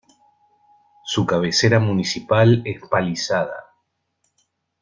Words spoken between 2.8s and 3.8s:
Palizada.